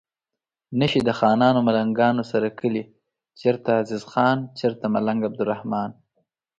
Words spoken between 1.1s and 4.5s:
خانانو ملنګانو سره کلي چرته عزیز خان